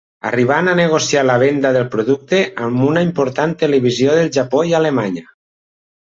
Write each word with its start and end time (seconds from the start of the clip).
Arribant 0.27 0.69
a 0.69 0.71
negociar 0.77 1.21
la 1.29 1.35
venda 1.43 1.71
del 1.75 1.85
producte 1.97 2.39
amb 2.69 2.81
una 2.89 3.05
important 3.09 3.55
televisió 3.61 4.19
del 4.23 4.33
Japó 4.41 4.65
i 4.73 4.77
Alemanya. 4.81 5.25